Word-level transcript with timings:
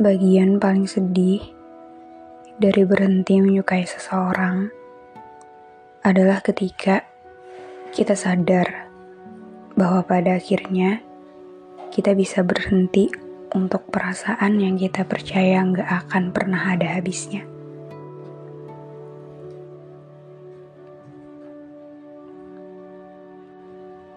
Bagian 0.00 0.56
paling 0.56 0.88
sedih 0.88 1.44
dari 2.56 2.88
berhenti 2.88 3.36
menyukai 3.36 3.84
seseorang 3.84 4.72
adalah 6.00 6.40
ketika 6.40 7.04
kita 7.92 8.16
sadar 8.16 8.88
bahwa 9.76 10.00
pada 10.08 10.40
akhirnya 10.40 11.04
kita 11.92 12.16
bisa 12.16 12.40
berhenti 12.40 13.12
untuk 13.52 13.92
perasaan 13.92 14.56
yang 14.56 14.80
kita 14.80 15.04
percaya 15.04 15.60
nggak 15.60 16.08
akan 16.08 16.32
pernah 16.32 16.72
ada 16.72 16.96
habisnya. 16.96 17.44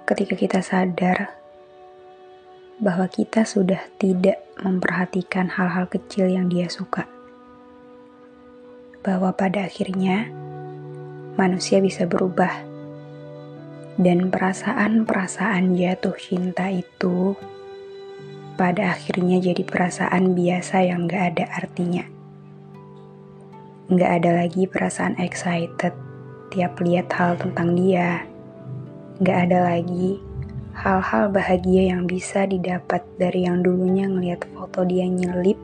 Ketika 0.07 0.39
kita 0.39 0.63
sadar 0.63 1.42
bahwa 2.83 3.07
kita 3.07 3.47
sudah 3.47 3.79
tidak 3.95 4.43
memperhatikan 4.59 5.47
hal-hal 5.47 5.87
kecil 5.87 6.27
yang 6.27 6.51
dia 6.51 6.67
suka. 6.67 7.07
Bahwa 8.99 9.31
pada 9.31 9.63
akhirnya 9.63 10.27
manusia 11.39 11.79
bisa 11.79 12.03
berubah. 12.03 12.51
Dan 13.93 14.33
perasaan-perasaan 14.33 15.79
jatuh 15.79 16.17
cinta 16.19 16.67
itu 16.67 17.37
pada 18.59 18.91
akhirnya 18.97 19.39
jadi 19.39 19.63
perasaan 19.63 20.35
biasa 20.35 20.83
yang 20.83 21.07
gak 21.07 21.37
ada 21.37 21.45
artinya. 21.63 22.03
Gak 23.93 24.11
ada 24.23 24.43
lagi 24.43 24.65
perasaan 24.65 25.15
excited 25.21 25.93
tiap 26.49 26.73
lihat 26.81 27.07
hal 27.13 27.37
tentang 27.37 27.77
dia. 27.77 28.25
Gak 29.21 29.49
ada 29.49 29.71
lagi 29.71 30.32
hal-hal 30.83 31.31
bahagia 31.31 31.95
yang 31.95 32.03
bisa 32.03 32.43
didapat 32.43 33.07
dari 33.15 33.47
yang 33.47 33.63
dulunya 33.63 34.03
ngeliat 34.03 34.43
foto 34.51 34.83
dia 34.83 35.07
nyelip 35.07 35.55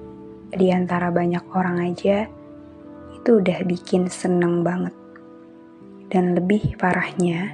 di 0.48 0.72
antara 0.72 1.12
banyak 1.12 1.44
orang 1.52 1.92
aja 1.92 2.24
itu 3.20 3.44
udah 3.44 3.60
bikin 3.68 4.08
seneng 4.08 4.64
banget. 4.64 4.96
Dan 6.08 6.40
lebih 6.40 6.80
parahnya, 6.80 7.52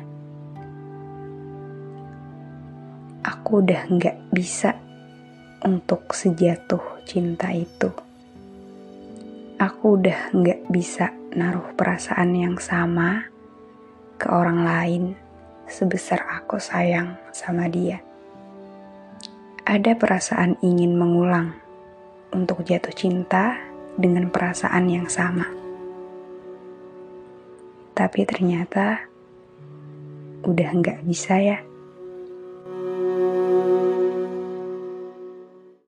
aku 3.26 3.66
udah 3.66 3.82
nggak 3.90 4.30
bisa 4.30 4.78
untuk 5.66 6.14
sejatuh 6.14 7.02
cinta 7.10 7.50
itu. 7.50 7.90
Aku 9.58 9.98
udah 9.98 10.30
nggak 10.38 10.70
bisa 10.70 11.10
naruh 11.34 11.74
perasaan 11.74 12.30
yang 12.38 12.56
sama 12.62 13.26
ke 14.22 14.30
orang 14.30 14.62
lain 14.62 15.25
sebesar 15.70 16.24
aku 16.42 16.62
sayang 16.62 17.18
sama 17.34 17.68
dia. 17.68 18.02
Ada 19.66 19.98
perasaan 19.98 20.62
ingin 20.62 20.94
mengulang 20.94 21.58
untuk 22.30 22.62
jatuh 22.62 22.94
cinta 22.94 23.58
dengan 23.98 24.30
perasaan 24.30 24.86
yang 24.88 25.08
sama. 25.10 25.50
Tapi 27.96 28.22
ternyata 28.28 29.08
udah 30.46 30.70
nggak 30.70 31.02
bisa 31.08 31.40
ya. 31.42 31.60